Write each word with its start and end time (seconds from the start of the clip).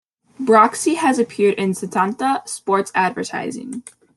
Broxi 0.39 0.95
has 0.95 1.19
appeared 1.19 1.53
in 1.59 1.73
Setanta 1.73 2.47
Sports 2.47 2.91
advertising. 2.95 3.83